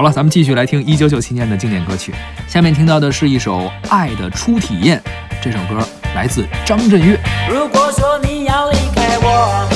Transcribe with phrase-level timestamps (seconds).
[0.00, 2.10] 好了咱们继续来听一九九七年的经典歌曲。
[2.48, 4.98] 下面听到的是一首爱的初体验
[5.42, 7.20] 这首歌来自张震岳。
[7.50, 9.69] 如果说你要离开我